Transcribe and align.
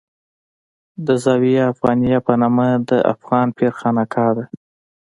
د 1.05 1.07
زاویه 1.23 1.63
افغانیه 1.73 2.19
په 2.27 2.33
نامه 2.41 2.67
د 2.89 2.91
افغان 3.13 3.47
پیر 3.57 3.71
خانقاه 3.79 4.31
ده. 4.37 4.45